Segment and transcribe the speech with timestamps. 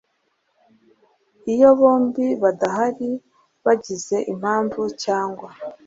[1.53, 3.11] Iyo bombi badahari
[3.65, 5.49] bagize impamvu cyangwa